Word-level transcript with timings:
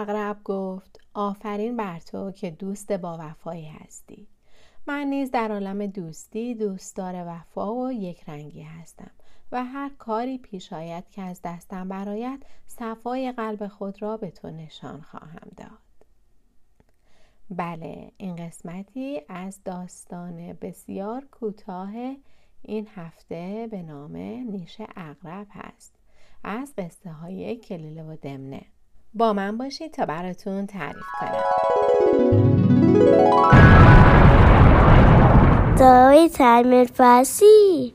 اغرب 0.00 0.40
گفت 0.44 1.00
آفرین 1.14 1.76
بر 1.76 1.98
تو 1.98 2.30
که 2.30 2.50
دوست 2.50 2.92
با 2.92 3.16
وفایی 3.20 3.66
هستی. 3.66 4.28
من 4.86 5.06
نیز 5.06 5.30
در 5.30 5.52
عالم 5.52 5.86
دوستی 5.86 6.54
دوستدار 6.54 7.14
وفا 7.26 7.74
و 7.74 7.92
یک 7.92 8.28
رنگی 8.28 8.62
هستم 8.62 9.10
و 9.52 9.64
هر 9.64 9.90
کاری 9.98 10.38
پیش 10.38 10.72
آید 10.72 11.10
که 11.10 11.22
از 11.22 11.40
دستم 11.44 11.88
برایت 11.88 12.40
صفای 12.66 13.32
قلب 13.32 13.68
خود 13.68 14.02
را 14.02 14.16
به 14.16 14.30
تو 14.30 14.50
نشان 14.50 15.00
خواهم 15.00 15.48
داد. 15.56 15.68
بله 17.50 18.12
این 18.16 18.36
قسمتی 18.36 19.20
از 19.28 19.60
داستان 19.64 20.52
بسیار 20.52 21.24
کوتاه 21.24 21.92
این 22.62 22.88
هفته 22.94 23.68
به 23.70 23.82
نام 23.82 24.16
نیش 24.16 24.80
اغرب 24.96 25.46
هست. 25.50 25.94
از 26.44 26.74
قصه 26.78 27.10
های 27.12 27.56
کلیله 27.56 28.02
و 28.02 28.16
دمنه. 28.16 28.62
با 29.14 29.32
من 29.32 29.58
باشید 29.58 29.92
تا 29.92 30.06
براتون 30.06 30.66
تعریف 30.66 31.06
کنم. 31.20 31.44
داری 35.78 36.28
تعمیر 36.28 36.84
فارسی 36.84 37.94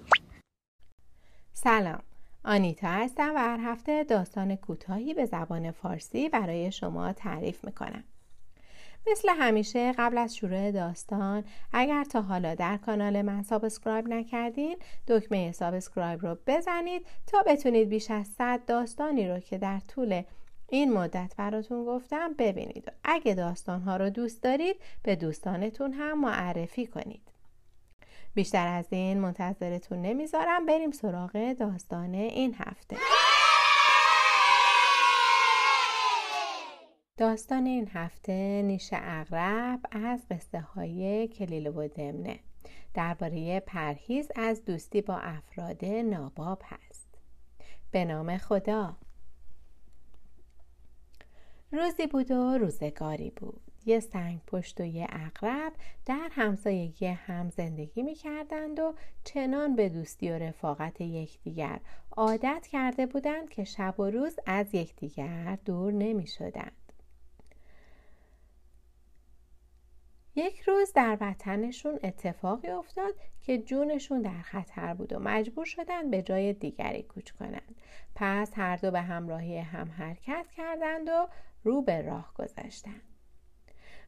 سلام. 1.54 2.00
آنیتا 2.46 2.88
هستم 2.88 3.32
و 3.36 3.38
هر 3.38 3.60
هفته 3.62 4.04
داستان 4.04 4.56
کوتاهی 4.56 5.14
به 5.14 5.26
زبان 5.26 5.72
فارسی 5.72 6.30
برای 6.30 6.72
شما 6.72 7.14
تعریف 7.14 7.66
می‌کنم. 7.66 8.04
مثل 9.12 9.30
همیشه 9.40 9.94
قبل 9.98 10.18
از 10.18 10.36
شروع 10.36 10.72
داستان 10.72 11.44
اگر 11.74 12.04
تا 12.04 12.22
حالا 12.22 12.56
در 12.56 12.78
کانال 12.78 13.22
من 13.22 13.44
subscribe 13.44 14.08
نکردین 14.08 14.78
دکمه 15.08 15.52
سابسکرایب 15.52 16.26
رو 16.26 16.38
بزنید 16.48 17.06
تا 17.28 17.44
بتونید 17.48 17.90
بیش 17.90 18.12
از 18.12 18.28
100 18.28 18.66
داستانی 18.68 19.28
رو 19.28 19.40
که 19.40 19.58
در 19.58 19.80
طول 19.80 20.22
این 20.70 20.94
مدت 20.94 21.34
براتون 21.38 21.86
گفتم 21.86 22.34
ببینید. 22.34 22.92
اگه 23.04 23.34
داستانها 23.34 23.98
رو 23.98 24.10
دوست 24.10 24.44
دارید 24.44 24.76
به 25.04 25.16
دوستانتون 25.16 25.94
هم 25.94 26.22
معرفی 26.22 26.88
کنید. 26.88 27.32
بیشتر 28.34 28.68
از 28.68 28.86
این 28.90 29.20
منتظرتون 29.20 30.02
نمی‌ذارم 30.02 30.66
بریم 30.66 30.92
سراغ 30.92 31.54
داستان 31.54 32.14
این 32.14 32.56
هفته. 32.58 32.98
داستان 37.18 37.66
این 37.66 37.90
هفته 37.94 38.62
نیش 38.62 38.90
اغرب 38.94 39.80
از 39.92 40.28
قصه 40.32 40.60
های 40.60 41.28
کلیله 41.28 41.70
و 41.70 41.88
دمنه. 41.88 42.40
درباره 42.94 43.60
پرهیز 43.60 44.32
از 44.36 44.66
دوستی 44.66 45.02
با 45.02 45.18
افراد 45.18 45.86
ناباب 45.86 46.62
هست. 46.66 47.08
به 47.92 48.06
نام 48.06 48.38
خدا. 48.38 48.98
روزی 51.74 52.08
بود 52.08 52.32
و 52.32 52.58
روزگاری 52.58 53.30
بود 53.30 53.62
یه 53.86 54.00
سنگ 54.00 54.40
پشت 54.48 54.82
و 54.82 54.86
یه 54.86 55.08
اقرب 55.10 55.74
در 56.06 56.30
همسایگی 56.32 57.06
هم 57.06 57.50
زندگی 57.50 58.04
می 58.04 58.16
کردند 58.16 58.80
و 58.80 58.94
چنان 59.24 59.76
به 59.76 59.90
دوستی 59.90 60.32
و 60.32 60.40
رفاقت 60.40 61.02
یکدیگر 61.02 61.80
عادت 62.12 62.68
کرده 62.72 63.06
بودند 63.06 63.50
که 63.50 63.64
شب 63.64 64.00
و 64.00 64.04
روز 64.04 64.40
از 64.46 64.76
یکدیگر 64.76 65.58
دور 65.66 65.94
نمی 65.94 66.28
شدند. 66.28 66.83
یک 70.36 70.60
روز 70.60 70.94
در 70.94 71.18
وطنشون 71.22 72.00
اتفاقی 72.04 72.68
افتاد 72.68 73.14
که 73.42 73.58
جونشون 73.58 74.22
در 74.22 74.42
خطر 74.42 74.94
بود 74.94 75.14
و 75.14 75.20
مجبور 75.20 75.66
شدن 75.66 76.10
به 76.10 76.22
جای 76.22 76.54
دیگری 76.54 77.04
کوچ 77.04 77.32
کنند. 77.32 77.76
پس 78.16 78.52
هر 78.56 78.76
دو 78.76 78.92
به 78.92 79.02
همراهی 79.02 79.58
هم 79.58 79.92
حرکت 79.92 80.46
کردند 80.58 81.10
و 81.10 81.28
رو 81.64 81.82
به 81.82 82.02
راه 82.02 82.34
گذاشتند. 82.38 83.02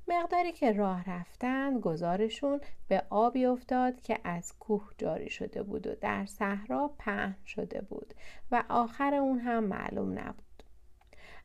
مقداری 0.08 0.52
که 0.52 0.72
راه 0.72 1.10
رفتن 1.10 1.80
گذارشون 1.80 2.62
به 2.88 3.04
آبی 3.10 3.46
افتاد 3.46 4.02
که 4.02 4.20
از 4.24 4.60
کوه 4.60 4.92
جاری 4.98 5.30
شده 5.30 5.64
بود 5.64 5.88
و 5.88 5.96
در 5.96 6.26
صحرا 6.26 6.92
پهن 6.98 7.36
شده 7.46 7.82
بود 7.82 8.14
و 8.52 8.64
آخر 8.70 9.14
اون 9.14 9.40
هم 9.40 9.64
معلوم 9.64 10.20
نبود. 10.20 10.45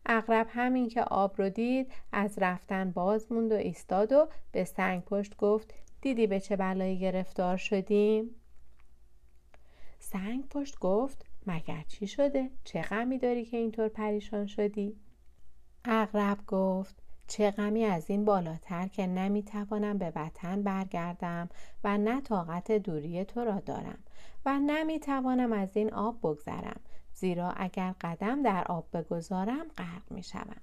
اغرب 0.07 0.47
همین 0.51 0.89
که 0.89 1.03
آب 1.03 1.35
رو 1.39 1.49
دید 1.49 1.93
از 2.13 2.39
رفتن 2.39 2.91
باز 2.91 3.33
موند 3.33 3.53
و 3.53 3.55
ایستاد 3.55 4.13
و 4.13 4.29
به 4.53 4.65
سنگ 4.65 5.05
پشت 5.05 5.37
گفت 5.37 5.75
دیدی 6.01 6.27
به 6.27 6.41
چه 6.41 6.57
بلایی 6.57 6.99
گرفتار 6.99 7.57
شدیم؟ 7.57 8.31
سنگ 9.99 10.49
پشت 10.49 10.79
گفت 10.79 11.27
مگر 11.47 11.85
چی 11.89 12.07
شده؟ 12.07 12.51
چه 12.65 12.83
غمی 12.83 13.19
داری 13.19 13.45
که 13.45 13.57
اینطور 13.57 13.89
پریشان 13.89 14.47
شدی؟ 14.47 14.97
اغرب 15.85 16.39
گفت 16.47 17.03
چه 17.27 17.51
غمی 17.51 17.85
از 17.85 18.11
این 18.11 18.25
بالاتر 18.25 18.89
که 18.89 19.07
نمی‌توانم 19.07 19.99
به 19.99 20.13
وطن 20.17 20.63
برگردم 20.63 21.49
و 21.85 21.99
نه 21.99 22.21
طاقت 22.21 22.73
دوری 22.73 23.25
تو 23.25 23.45
را 23.45 23.61
دارم 23.61 23.99
و 24.47 24.59
نمی‌توانم 24.59 25.53
از 25.53 25.77
این 25.77 25.93
آب 25.93 26.19
بگذرم 26.19 26.81
زیرا 27.21 27.51
اگر 27.51 27.95
قدم 28.01 28.43
در 28.43 28.65
آب 28.65 28.87
بگذارم 28.93 29.69
غرق 29.79 30.03
می 30.11 30.23
شوم. 30.23 30.61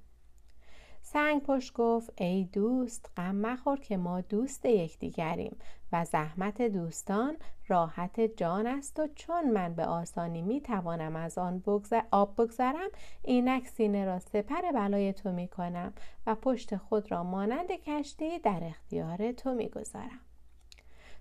سنگ 1.01 1.41
پشت 1.41 1.73
گفت 1.73 2.21
ای 2.21 2.45
دوست 2.45 3.11
غم 3.17 3.35
مخور 3.35 3.79
که 3.79 3.97
ما 3.97 4.21
دوست 4.21 4.65
یکدیگریم 4.65 5.57
و 5.91 6.05
زحمت 6.05 6.61
دوستان 6.61 7.37
راحت 7.67 8.21
جان 8.21 8.67
است 8.67 8.99
و 8.99 9.07
چون 9.15 9.51
من 9.51 9.73
به 9.73 9.85
آسانی 9.85 10.41
می 10.41 10.61
توانم 10.61 11.15
از 11.15 11.37
آن 11.37 11.59
بگذر... 11.59 12.01
آب 12.11 12.41
بگذرم 12.41 12.89
اینک 13.23 13.67
سینه 13.67 14.05
را 14.05 14.19
سپر 14.19 14.71
بلای 14.73 15.13
تو 15.13 15.31
می 15.31 15.47
کنم 15.47 15.93
و 16.27 16.35
پشت 16.35 16.77
خود 16.77 17.11
را 17.11 17.23
مانند 17.23 17.71
کشتی 17.71 18.39
در 18.39 18.59
اختیار 18.63 19.31
تو 19.31 19.53
می 19.53 19.69
گذارم. 19.69 20.19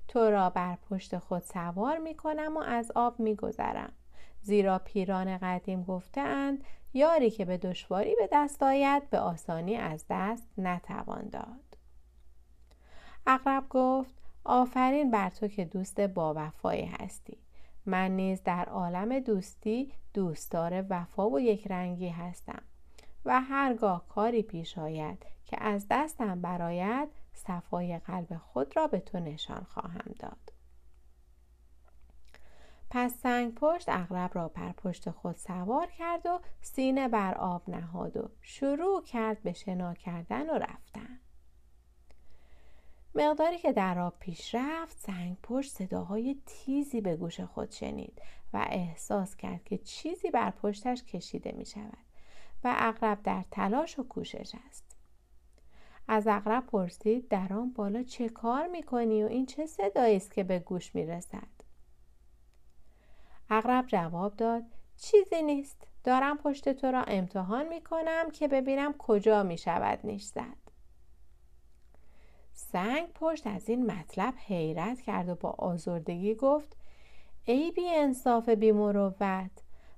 تو 0.08 0.30
را 0.30 0.50
بر 0.50 0.76
پشت 0.90 1.18
خود 1.18 1.42
سوار 1.42 1.98
می 1.98 2.14
کنم 2.14 2.56
و 2.56 2.60
از 2.60 2.92
آب 2.94 3.20
می 3.20 3.36
گذرم. 3.36 3.92
زیرا 4.46 4.78
پیران 4.78 5.38
قدیم 5.38 5.82
گفتهاند 5.82 6.64
یاری 6.94 7.30
که 7.30 7.44
به 7.44 7.56
دشواری 7.56 8.14
به 8.14 8.28
دست 8.32 8.62
آید 8.62 9.10
به 9.10 9.18
آسانی 9.18 9.76
از 9.76 10.04
دست 10.10 10.48
نتوان 10.58 11.28
داد. 11.28 11.76
اقرب 13.26 13.68
گفت 13.70 14.14
آفرین 14.44 15.10
بر 15.10 15.30
تو 15.30 15.48
که 15.48 15.64
دوست 15.64 16.00
با 16.00 16.34
وفایی 16.36 16.84
هستی. 16.84 17.38
من 17.86 18.10
نیز 18.10 18.42
در 18.42 18.64
عالم 18.64 19.18
دوستی 19.18 19.92
دوستدار 20.14 20.84
وفا 20.90 21.30
و 21.30 21.40
یک 21.40 21.66
رنگی 21.66 22.08
هستم 22.08 22.62
و 23.24 23.40
هرگاه 23.40 24.08
کاری 24.08 24.42
پیش 24.42 24.78
آید 24.78 25.26
که 25.46 25.62
از 25.62 25.86
دستم 25.90 26.40
براید 26.40 27.08
صفای 27.32 27.98
قلب 27.98 28.36
خود 28.36 28.76
را 28.76 28.86
به 28.86 29.00
تو 29.00 29.20
نشان 29.20 29.66
خواهم 29.68 30.14
داد. 30.18 30.55
پس 32.96 33.14
سنگ 33.14 33.54
پشت 33.54 33.88
اغرب 33.88 34.30
را 34.34 34.48
بر 34.48 34.72
پشت 34.72 35.10
خود 35.10 35.36
سوار 35.36 35.86
کرد 35.86 36.26
و 36.26 36.40
سینه 36.60 37.08
بر 37.08 37.34
آب 37.34 37.70
نهاد 37.70 38.16
و 38.16 38.30
شروع 38.40 39.02
کرد 39.02 39.42
به 39.42 39.52
شنا 39.52 39.94
کردن 39.94 40.50
و 40.50 40.52
رفتن. 40.52 41.18
مقداری 43.14 43.58
که 43.58 43.72
در 43.72 43.98
آب 43.98 44.18
پیش 44.18 44.54
رفت 44.54 44.98
سنگ 44.98 45.36
پشت 45.42 45.72
صداهای 45.72 46.36
تیزی 46.46 47.00
به 47.00 47.16
گوش 47.16 47.40
خود 47.40 47.70
شنید 47.70 48.22
و 48.52 48.66
احساس 48.70 49.36
کرد 49.36 49.64
که 49.64 49.78
چیزی 49.78 50.30
بر 50.30 50.50
پشتش 50.50 51.04
کشیده 51.04 51.52
می 51.52 51.66
شود 51.66 52.06
و 52.64 52.74
اغرب 52.76 53.22
در 53.22 53.44
تلاش 53.50 53.98
و 53.98 54.08
کوشش 54.08 54.52
است. 54.68 54.96
از 56.08 56.26
اغرب 56.26 56.66
پرسید 56.66 57.28
در 57.28 57.52
آن 57.52 57.72
بالا 57.72 58.02
چه 58.02 58.28
کار 58.28 58.66
می 58.66 58.82
کنی 58.82 59.24
و 59.24 59.26
این 59.26 59.46
چه 59.46 59.66
صدایی 59.66 60.16
است 60.16 60.34
که 60.34 60.44
به 60.44 60.58
گوش 60.58 60.94
می 60.94 61.06
رسد؟ 61.06 61.55
اغرب 63.50 63.86
جواب 63.86 64.36
داد 64.36 64.62
چیزی 64.96 65.42
نیست 65.42 65.86
دارم 66.04 66.38
پشت 66.38 66.68
تو 66.68 66.86
را 66.86 67.02
امتحان 67.02 67.68
می 67.68 67.80
کنم 67.80 68.30
که 68.30 68.48
ببینم 68.48 68.94
کجا 68.98 69.42
می 69.42 69.58
شود 69.58 69.98
نیش 70.04 70.24
زد 70.24 70.66
سنگ 72.52 73.08
پشت 73.14 73.46
از 73.46 73.68
این 73.68 73.86
مطلب 73.86 74.34
حیرت 74.46 75.00
کرد 75.00 75.28
و 75.28 75.34
با 75.34 75.50
آزردگی 75.50 76.34
گفت 76.34 76.76
ای 77.44 77.70
بی 77.70 77.88
انصاف 77.88 78.48
بی 78.48 78.72
مروت 78.72 79.50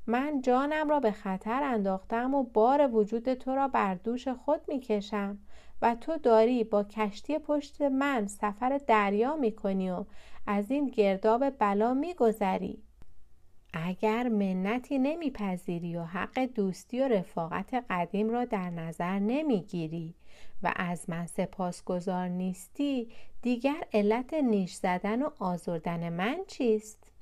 من 0.07 0.41
جانم 0.41 0.89
را 0.89 1.01
به 1.01 1.11
خطر 1.11 1.63
انداختم 1.63 2.35
و 2.35 2.43
بار 2.43 2.95
وجود 2.95 3.35
تو 3.35 3.55
را 3.55 3.69
بر 3.69 3.95
دوش 3.95 4.29
خود 4.29 4.61
می 4.69 4.81
کشم 4.81 5.39
و 5.83 5.95
تو 5.95 6.17
داری 6.17 6.65
با 6.65 6.85
کشتی 6.85 7.39
پشت 7.39 7.83
من 7.83 8.27
سفر 8.27 8.81
دریا 8.87 9.37
می 9.37 9.53
کنی 9.53 9.91
و 9.91 10.05
از 10.47 10.71
این 10.71 10.87
گرداب 10.87 11.51
بلا 11.51 11.95
می 11.95 12.15
گذری. 12.15 12.83
اگر 13.73 14.29
منتی 14.29 14.99
نمیپذیری 14.99 15.97
و 15.97 16.05
حق 16.05 16.39
دوستی 16.39 17.01
و 17.01 17.09
رفاقت 17.09 17.75
قدیم 17.91 18.31
را 18.31 18.45
در 18.45 18.71
نظر 18.71 19.19
نمی‌گیری 19.19 20.15
و 20.63 20.73
از 20.77 21.11
من 21.11 21.27
سپاسگزار 21.27 22.29
نیستی 22.29 23.11
دیگر 23.43 23.85
علت 23.93 24.35
نیش 24.35 24.75
زدن 24.75 25.23
و 25.23 25.31
آزردن 25.39 26.09
من 26.09 26.39
چیست؟ 26.47 27.13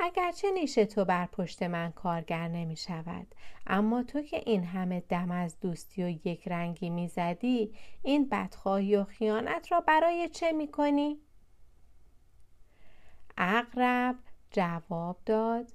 اگرچه 0.00 0.50
نیش 0.50 0.74
تو 0.74 1.04
بر 1.04 1.26
پشت 1.26 1.62
من 1.62 1.92
کارگر 1.92 2.48
نمی 2.48 2.76
شود 2.76 3.34
اما 3.66 4.02
تو 4.02 4.22
که 4.22 4.42
این 4.46 4.64
همه 4.64 5.00
دم 5.00 5.30
از 5.30 5.60
دوستی 5.60 6.02
و 6.02 6.08
یک 6.08 6.48
رنگی 6.48 6.90
می 6.90 7.08
زدی 7.08 7.74
این 8.02 8.28
بدخواهی 8.28 8.96
و 8.96 9.04
خیانت 9.04 9.72
را 9.72 9.80
برای 9.80 10.28
چه 10.28 10.52
می 10.52 10.68
کنی؟ 10.68 11.18
اقرب 13.38 14.16
جواب 14.58 15.16
داد. 15.26 15.72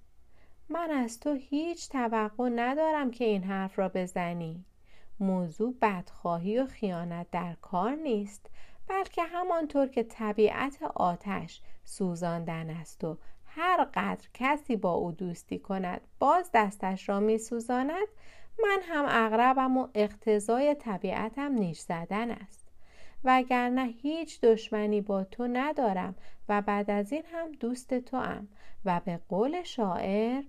من 0.70 0.92
از 0.92 1.20
تو 1.20 1.34
هیچ 1.34 1.90
توقع 1.90 2.50
ندارم 2.50 3.12
که 3.12 3.26
این 3.26 3.44
حرف 3.44 3.80
را 3.80 3.90
بزنی. 3.90 4.66
موضوع 5.20 5.76
بدخواهی 5.82 6.60
و 6.60 6.66
خیانت 6.66 7.28
در 7.32 7.56
کار 7.62 7.92
نیست 7.96 8.50
بلکه 8.88 9.24
همانطور 9.24 9.88
که 9.88 10.04
طبیعت 10.04 10.84
آتش 10.96 11.62
سوزاندن 11.84 12.70
است 12.70 13.04
و 13.04 13.18
هر 13.46 13.84
قدر 13.94 14.28
کسی 14.34 14.76
با 14.76 14.94
او 14.94 15.12
دوستی 15.12 15.60
کند 15.60 16.02
باز 16.20 16.50
دستش 16.54 17.10
را 17.10 17.20
می 17.20 17.38
سوزاند 17.38 18.08
من 18.64 18.80
هم 18.84 19.06
اغربم 19.08 19.78
و 19.78 19.88
اقتضای 19.94 20.76
طبیعتم 20.76 21.52
نیش 21.52 21.80
زدن 21.80 22.32
است. 22.32 22.63
وگرنه 23.24 23.86
هیچ 23.86 24.42
دشمنی 24.42 25.02
با 25.02 25.24
تو 25.24 25.48
ندارم 25.48 26.16
و 26.50 26.62
بعد 26.62 26.92
از 26.92 27.12
این 27.12 27.24
هم 27.34 27.52
دوست 27.52 28.00
تو 28.00 28.18
هم 28.18 28.48
و 28.86 29.02
به 29.06 29.20
قول 29.30 29.64
شاعر 29.64 30.44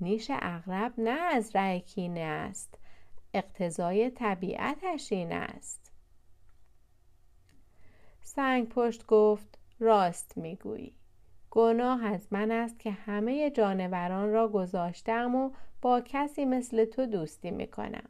نیش 0.00 0.30
اغرب 0.34 0.92
نه 0.98 1.10
از 1.10 1.56
رأی 1.56 1.80
کینه 1.80 2.20
است 2.20 2.78
اقتضای 3.34 4.10
طبیعتش 4.10 5.12
این 5.12 5.32
است. 5.32 5.92
سنگ 8.22 8.68
پشت 8.68 9.06
گفت 9.06 9.58
راست 9.80 10.38
می‌گویی. 10.38 10.94
گناه 11.50 12.04
از 12.04 12.28
من 12.30 12.50
است 12.50 12.78
که 12.78 12.90
همه 12.90 13.50
جانوران 13.50 14.32
را 14.32 14.48
گذاشتم 14.48 15.34
و 15.34 15.50
با 15.82 16.00
کسی 16.00 16.44
مثل 16.44 16.84
تو 16.84 17.06
دوستی 17.06 17.50
می‌کنم. 17.50 18.08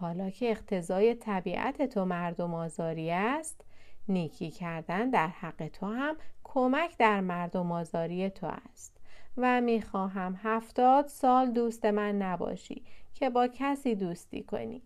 حالا 0.00 0.30
که 0.30 0.50
اقتضای 0.50 1.14
طبیعت 1.14 1.82
تو 1.82 2.04
مردم 2.04 2.54
آزاری 2.54 3.10
است 3.10 3.64
نیکی 4.08 4.50
کردن 4.50 5.10
در 5.10 5.28
حق 5.28 5.68
تو 5.68 5.86
هم 5.86 6.16
کمک 6.44 6.96
در 6.96 7.20
مردم 7.20 7.72
آزاری 7.72 8.30
تو 8.30 8.46
است. 8.46 8.98
و 9.36 9.60
می‌خواهم 9.60 10.40
هفتاد 10.42 11.06
سال 11.06 11.50
دوست 11.50 11.84
من 11.84 12.22
نباشی 12.22 12.84
که 13.14 13.30
با 13.30 13.48
کسی 13.48 13.94
دوستی 13.94 14.42
کنی. 14.42 14.82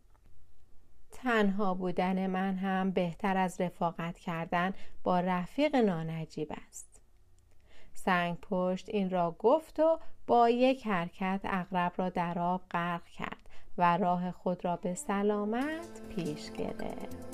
تنها 1.12 1.75
بودن 1.75 2.26
من 2.26 2.55
هم 2.55 2.91
بهتر 2.91 3.37
از 3.37 3.61
رفاقت 3.61 4.19
کردن 4.19 4.75
با 5.03 5.20
رفیق 5.20 5.76
نانجیب 5.76 6.53
است. 6.69 7.00
سنگ 7.94 8.38
پشت 8.41 8.88
این 8.88 9.11
را 9.11 9.37
گفت 9.38 9.81
و 9.81 9.99
با 10.26 10.50
یک 10.50 10.87
حرکت 10.87 11.41
اغرب 11.44 11.93
را 11.97 12.09
در 12.09 12.38
آب 12.38 12.62
غرق 12.70 13.05
کرد. 13.05 13.42
و 13.79 13.97
راه 13.97 14.31
خود 14.31 14.65
را 14.65 14.77
به 14.77 14.95
سلامت 14.95 16.01
پیش 16.17 16.51
گرفت. 16.59 17.33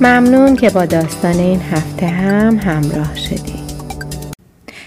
ممنون 0.00 0.56
که 0.56 0.70
با 0.70 0.86
داستان 0.86 1.34
این 1.38 1.60
هفته 1.60 2.06
هم 2.06 2.56
همراه 2.56 3.16
شدید 3.16 3.70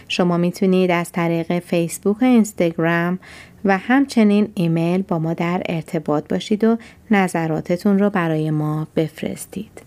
شما 0.07 0.37
می‌تونید 0.37 0.91
از 0.91 1.11
طریق 1.11 1.59
فیسبوک 1.59 2.21
و 2.21 2.25
اینستاگرام 2.25 3.19
و 3.65 3.77
همچنین 3.77 4.47
ایمیل 4.55 5.01
با 5.01 5.19
ما 5.19 5.33
در 5.33 5.63
ارتباط 5.69 6.27
باشید 6.27 6.63
و 6.63 6.77
نظراتتون 7.11 7.99
رو 7.99 8.09
برای 8.09 8.51
ما 8.51 8.87
بفرستید. 8.95 9.81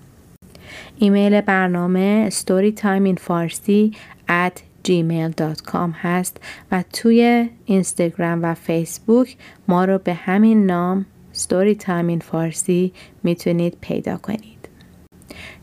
ایمیل 0.99 1.41
برنامه 1.41 2.31
storytimeinfarsi 2.31 3.95
at 4.29 4.61
gmail.com 4.89 5.91
هست 5.95 6.37
و 6.73 6.85
توی 6.93 7.49
اینستاگرام 7.65 8.45
و 8.45 8.55
فیسبوک 8.55 9.37
ما 9.69 9.85
رو 9.85 9.99
به 9.99 10.15
همین 10.15 10.67
نام 10.67 11.07
storytime 11.35 12.11
in 12.19 12.23
فارسی 12.23 12.93
می‌تونید 13.23 13.77
پیدا 13.81 14.17
کنید. 14.17 14.69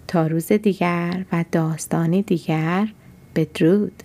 تا 0.07 0.27
روز 0.27 0.51
دیگر 0.51 1.25
و 1.31 1.45
داستانی 1.51 2.21
دیگر 2.21 2.87
بدرود 3.35 4.03